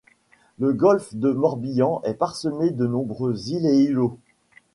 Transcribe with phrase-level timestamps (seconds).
[0.57, 4.17] Le golfe du Morbihan est parsemé de nombreux îles et îlots.